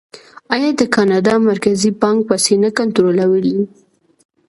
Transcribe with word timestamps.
آیا 0.53 0.69
د 0.79 0.81
کاناډا 0.95 1.33
مرکزي 1.49 1.89
بانک 2.01 2.19
پیسې 2.29 2.55
نه 2.63 2.69
کنټرولوي؟ 2.77 3.59